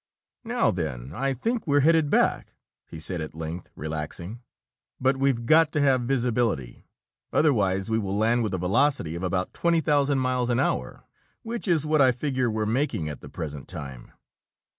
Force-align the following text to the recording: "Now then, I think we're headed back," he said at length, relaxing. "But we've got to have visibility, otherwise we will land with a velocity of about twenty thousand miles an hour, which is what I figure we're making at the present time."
"Now 0.43 0.71
then, 0.71 1.11
I 1.13 1.35
think 1.35 1.67
we're 1.67 1.81
headed 1.81 2.09
back," 2.09 2.55
he 2.87 2.99
said 2.99 3.21
at 3.21 3.35
length, 3.35 3.69
relaxing. 3.75 4.41
"But 4.99 5.15
we've 5.17 5.45
got 5.45 5.71
to 5.73 5.81
have 5.81 6.01
visibility, 6.09 6.87
otherwise 7.31 7.87
we 7.87 7.99
will 7.99 8.17
land 8.17 8.41
with 8.41 8.55
a 8.55 8.57
velocity 8.57 9.13
of 9.13 9.21
about 9.21 9.53
twenty 9.53 9.79
thousand 9.79 10.17
miles 10.17 10.49
an 10.49 10.59
hour, 10.59 11.03
which 11.43 11.67
is 11.67 11.85
what 11.85 12.01
I 12.01 12.11
figure 12.13 12.49
we're 12.49 12.65
making 12.65 13.09
at 13.09 13.21
the 13.21 13.29
present 13.29 13.67
time." 13.67 14.11